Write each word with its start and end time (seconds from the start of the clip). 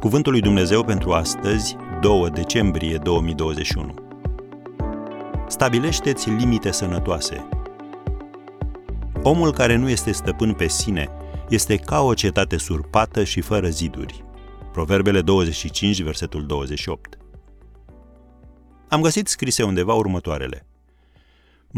Cuvântul 0.00 0.32
lui 0.32 0.40
Dumnezeu 0.40 0.84
pentru 0.84 1.12
astăzi, 1.12 1.76
2 2.00 2.30
decembrie 2.30 2.96
2021. 2.96 3.94
Stabilește-ți 5.48 6.30
limite 6.30 6.70
sănătoase. 6.70 7.48
Omul 9.22 9.52
care 9.52 9.76
nu 9.76 9.88
este 9.88 10.12
stăpân 10.12 10.52
pe 10.52 10.68
sine 10.68 11.08
este 11.48 11.76
ca 11.76 12.00
o 12.00 12.14
cetate 12.14 12.56
surpată 12.56 13.24
și 13.24 13.40
fără 13.40 13.68
ziduri. 13.68 14.24
Proverbele 14.72 15.20
25, 15.20 16.02
versetul 16.02 16.46
28. 16.46 17.18
Am 18.88 19.00
găsit 19.00 19.28
scrise 19.28 19.62
undeva 19.62 19.94
următoarele. 19.94 20.65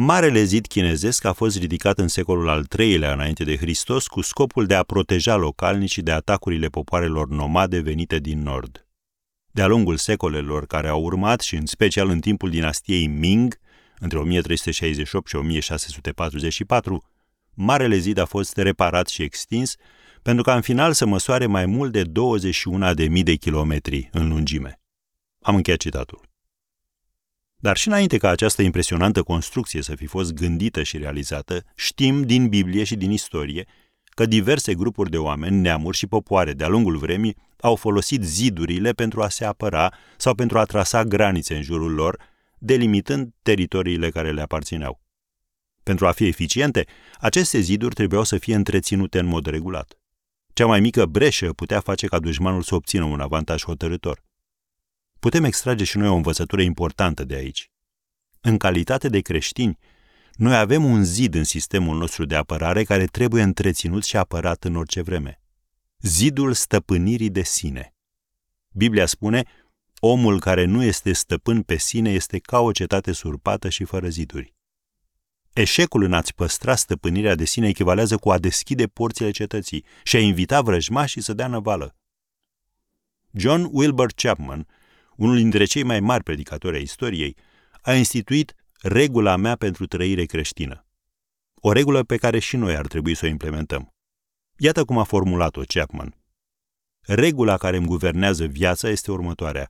Marele 0.00 0.42
zid 0.42 0.66
chinezesc 0.66 1.24
a 1.24 1.32
fost 1.32 1.56
ridicat 1.58 1.98
în 1.98 2.08
secolul 2.08 2.48
al 2.48 2.66
III-lea 2.78 3.12
înainte 3.12 3.44
de 3.44 3.56
Hristos 3.56 4.06
cu 4.06 4.20
scopul 4.20 4.66
de 4.66 4.74
a 4.74 4.82
proteja 4.82 5.36
localnicii 5.36 6.02
de 6.02 6.12
atacurile 6.12 6.68
popoarelor 6.68 7.28
nomade 7.28 7.80
venite 7.80 8.18
din 8.18 8.42
nord. 8.42 8.86
De-a 9.50 9.66
lungul 9.66 9.96
secolelor 9.96 10.66
care 10.66 10.88
au 10.88 11.02
urmat 11.02 11.40
și 11.40 11.56
în 11.56 11.66
special 11.66 12.08
în 12.08 12.20
timpul 12.20 12.50
dinastiei 12.50 13.06
Ming, 13.06 13.58
între 13.98 14.18
1368 14.18 15.28
și 15.28 15.36
1644, 15.36 17.04
Marele 17.54 17.96
zid 17.96 18.18
a 18.18 18.24
fost 18.24 18.56
reparat 18.56 19.08
și 19.08 19.22
extins 19.22 19.76
pentru 20.22 20.42
ca 20.42 20.54
în 20.54 20.60
final 20.60 20.92
să 20.92 21.06
măsoare 21.06 21.46
mai 21.46 21.66
mult 21.66 21.92
de 21.92 22.02
21.000 22.04 23.22
de 23.22 23.34
kilometri 23.34 24.08
în 24.12 24.28
lungime. 24.28 24.80
Am 25.40 25.54
încheiat 25.54 25.80
citatul. 25.80 26.27
Dar 27.60 27.76
și 27.76 27.88
înainte 27.88 28.18
ca 28.18 28.28
această 28.28 28.62
impresionantă 28.62 29.22
construcție 29.22 29.82
să 29.82 29.94
fi 29.94 30.06
fost 30.06 30.32
gândită 30.32 30.82
și 30.82 30.98
realizată, 30.98 31.64
știm 31.74 32.22
din 32.22 32.48
Biblie 32.48 32.84
și 32.84 32.96
din 32.96 33.10
istorie 33.10 33.66
că 34.04 34.26
diverse 34.26 34.74
grupuri 34.74 35.10
de 35.10 35.18
oameni, 35.18 35.60
neamuri 35.60 35.96
și 35.96 36.06
popoare 36.06 36.52
de-a 36.52 36.68
lungul 36.68 36.96
vremii 36.96 37.36
au 37.60 37.76
folosit 37.76 38.22
zidurile 38.22 38.92
pentru 38.92 39.22
a 39.22 39.28
se 39.28 39.44
apăra 39.44 39.92
sau 40.16 40.34
pentru 40.34 40.58
a 40.58 40.64
trasa 40.64 41.04
granițe 41.04 41.54
în 41.54 41.62
jurul 41.62 41.92
lor, 41.92 42.20
delimitând 42.58 43.34
teritoriile 43.42 44.10
care 44.10 44.32
le 44.32 44.40
aparțineau. 44.40 45.00
Pentru 45.82 46.06
a 46.06 46.12
fi 46.12 46.26
eficiente, 46.26 46.84
aceste 47.20 47.58
ziduri 47.58 47.94
trebuiau 47.94 48.24
să 48.24 48.38
fie 48.38 48.54
întreținute 48.54 49.18
în 49.18 49.26
mod 49.26 49.46
regulat. 49.46 49.98
Cea 50.52 50.66
mai 50.66 50.80
mică 50.80 51.06
breșă 51.06 51.52
putea 51.52 51.80
face 51.80 52.06
ca 52.06 52.18
dușmanul 52.18 52.62
să 52.62 52.74
obțină 52.74 53.04
un 53.04 53.20
avantaj 53.20 53.64
hotărător. 53.64 54.27
Putem 55.18 55.44
extrage 55.44 55.84
și 55.84 55.98
noi 55.98 56.08
o 56.08 56.14
învățătură 56.14 56.62
importantă 56.62 57.24
de 57.24 57.34
aici. 57.34 57.70
În 58.40 58.56
calitate 58.56 59.08
de 59.08 59.20
creștini, 59.20 59.78
noi 60.32 60.56
avem 60.56 60.84
un 60.84 61.04
zid 61.04 61.34
în 61.34 61.44
sistemul 61.44 61.98
nostru 61.98 62.24
de 62.24 62.34
apărare 62.34 62.84
care 62.84 63.04
trebuie 63.04 63.42
întreținut 63.42 64.04
și 64.04 64.16
apărat 64.16 64.64
în 64.64 64.76
orice 64.76 65.02
vreme. 65.02 65.40
Zidul 66.00 66.52
stăpânirii 66.52 67.30
de 67.30 67.42
sine. 67.42 67.94
Biblia 68.72 69.06
spune, 69.06 69.44
omul 70.00 70.40
care 70.40 70.64
nu 70.64 70.82
este 70.82 71.12
stăpân 71.12 71.62
pe 71.62 71.76
sine 71.76 72.10
este 72.10 72.38
ca 72.38 72.60
o 72.60 72.72
cetate 72.72 73.12
surpată 73.12 73.68
și 73.68 73.84
fără 73.84 74.08
ziduri. 74.08 74.54
Eșecul 75.52 76.02
în 76.02 76.12
a-ți 76.12 76.34
păstra 76.34 76.74
stăpânirea 76.74 77.34
de 77.34 77.44
sine 77.44 77.68
echivalează 77.68 78.16
cu 78.16 78.30
a 78.30 78.38
deschide 78.38 78.86
porțile 78.86 79.30
cetății 79.30 79.84
și 80.02 80.16
a 80.16 80.20
invita 80.20 80.60
vrăjmașii 80.60 81.22
să 81.22 81.32
dea 81.32 81.46
năvală. 81.46 81.96
John 83.30 83.68
Wilbur 83.72 84.12
Chapman 84.16 84.66
unul 85.18 85.36
dintre 85.36 85.64
cei 85.64 85.82
mai 85.82 86.00
mari 86.00 86.22
predicatori 86.22 86.76
ai 86.76 86.82
istoriei, 86.82 87.36
a 87.82 87.94
instituit 87.94 88.54
regula 88.80 89.36
mea 89.36 89.56
pentru 89.56 89.86
trăire 89.86 90.24
creștină. 90.24 90.86
O 91.54 91.72
regulă 91.72 92.02
pe 92.02 92.16
care 92.16 92.38
și 92.38 92.56
noi 92.56 92.76
ar 92.76 92.86
trebui 92.86 93.14
să 93.14 93.24
o 93.24 93.28
implementăm. 93.28 93.94
Iată 94.56 94.84
cum 94.84 94.98
a 94.98 95.04
formulat-o 95.04 95.62
Chapman. 95.66 96.14
Regula 97.00 97.56
care 97.56 97.76
îmi 97.76 97.86
guvernează 97.86 98.44
viața 98.44 98.88
este 98.88 99.10
următoarea. 99.10 99.68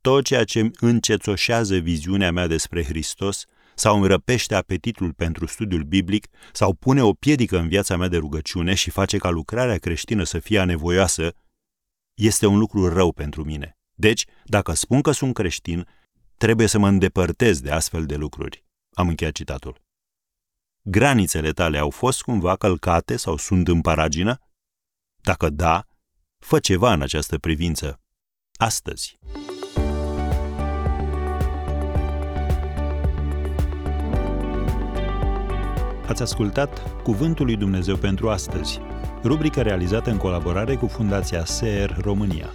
Tot 0.00 0.24
ceea 0.24 0.44
ce 0.44 0.60
îmi 0.60 0.70
încețoșează 0.80 1.76
viziunea 1.76 2.32
mea 2.32 2.46
despre 2.46 2.84
Hristos 2.84 3.44
sau 3.74 3.96
îmi 3.96 4.06
răpește 4.06 4.54
apetitul 4.54 5.12
pentru 5.12 5.46
studiul 5.46 5.82
biblic 5.82 6.26
sau 6.52 6.74
pune 6.74 7.02
o 7.02 7.12
piedică 7.12 7.58
în 7.58 7.68
viața 7.68 7.96
mea 7.96 8.08
de 8.08 8.16
rugăciune 8.16 8.74
și 8.74 8.90
face 8.90 9.18
ca 9.18 9.30
lucrarea 9.30 9.78
creștină 9.78 10.24
să 10.24 10.38
fie 10.38 10.58
anevoioasă, 10.58 11.34
este 12.14 12.46
un 12.46 12.58
lucru 12.58 12.88
rău 12.88 13.12
pentru 13.12 13.44
mine. 13.44 13.73
Deci, 13.94 14.26
dacă 14.44 14.72
spun 14.72 15.00
că 15.00 15.10
sunt 15.10 15.34
creștin, 15.34 15.88
trebuie 16.36 16.66
să 16.66 16.78
mă 16.78 16.88
îndepărtez 16.88 17.60
de 17.60 17.70
astfel 17.70 18.06
de 18.06 18.16
lucruri. 18.16 18.64
Am 18.92 19.08
încheiat 19.08 19.32
citatul. 19.32 19.82
Granițele 20.82 21.50
tale 21.50 21.78
au 21.78 21.90
fost 21.90 22.22
cumva 22.22 22.56
călcate 22.56 23.16
sau 23.16 23.36
sunt 23.36 23.68
în 23.68 23.80
paragină? 23.80 24.38
Dacă 25.22 25.50
da, 25.50 25.86
fă 26.38 26.58
ceva 26.58 26.92
în 26.92 27.02
această 27.02 27.38
privință. 27.38 28.00
Astăzi. 28.56 29.18
Ați 36.06 36.22
ascultat 36.22 37.02
Cuvântul 37.02 37.44
lui 37.44 37.56
Dumnezeu 37.56 37.96
pentru 37.96 38.30
astăzi, 38.30 38.80
rubrica 39.22 39.62
realizată 39.62 40.10
în 40.10 40.16
colaborare 40.16 40.76
cu 40.76 40.86
Fundația 40.86 41.44
SER 41.44 41.96
România. 42.00 42.52